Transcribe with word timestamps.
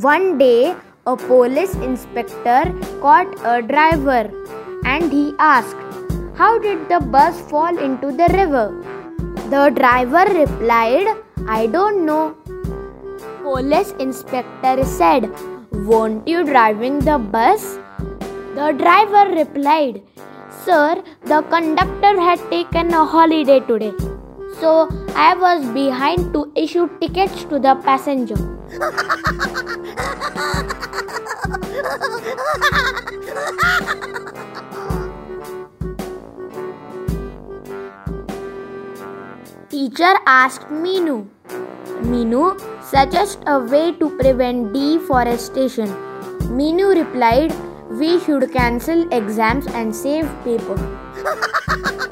One 0.00 0.38
day, 0.38 0.74
a 1.06 1.18
police 1.18 1.74
inspector 1.74 2.72
caught 3.02 3.28
a 3.44 3.60
driver 3.60 4.30
and 4.86 5.12
he 5.12 5.34
asked, 5.38 5.76
How 6.34 6.58
did 6.58 6.88
the 6.88 6.98
bus 6.98 7.38
fall 7.42 7.76
into 7.76 8.10
the 8.10 8.28
river? 8.32 8.72
The 9.50 9.68
driver 9.68 10.24
replied, 10.32 11.18
I 11.46 11.66
don't 11.66 12.06
know. 12.06 12.34
Police 13.42 13.92
inspector 13.98 14.82
said, 14.82 15.30
Won't 15.72 16.26
you 16.26 16.42
driving 16.42 17.00
the 17.00 17.18
bus? 17.18 17.78
The 18.54 18.72
driver 18.72 19.34
replied, 19.34 20.00
Sir, 20.64 21.02
the 21.26 21.42
conductor 21.50 22.18
had 22.18 22.40
taken 22.48 22.94
a 22.94 23.04
holiday 23.04 23.60
today. 23.60 23.92
So 24.62 24.86
I 25.16 25.34
was 25.34 25.64
behind 25.74 26.32
to 26.34 26.40
issue 26.54 26.88
tickets 27.00 27.42
to 27.52 27.58
the 27.58 27.74
passenger. 27.84 28.36
Teacher 39.68 40.14
asked 40.26 40.70
Minu. 40.70 41.26
Minu, 42.12 42.54
suggest 42.84 43.40
a 43.48 43.58
way 43.58 43.90
to 43.90 44.10
prevent 44.16 44.72
deforestation. 44.72 45.88
Minu 46.60 46.94
replied, 46.94 47.52
We 47.90 48.20
should 48.20 48.52
cancel 48.52 49.12
exams 49.12 49.66
and 49.66 49.92
save 49.92 50.30
paper. 50.44 50.78